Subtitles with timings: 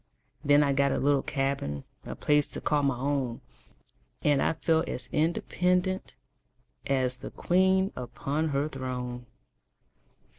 [0.43, 3.39] Then I got a little cabin A place to call my own
[4.23, 6.15] And I felt as independent
[6.87, 9.27] As the queen upon her throne.